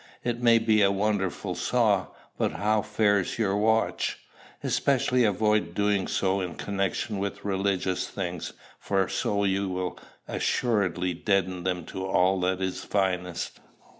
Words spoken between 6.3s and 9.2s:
in connection with religious things, for